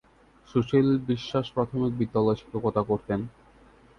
[0.47, 3.19] সুশীল বিশ্বাস প্রাথমিক বিদ্যালয়ে শিক্ষকতা করতেন।